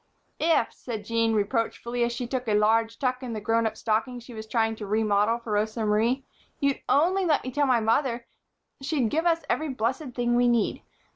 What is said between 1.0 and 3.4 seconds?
Jean, reproachfully, as she took a large tuck in the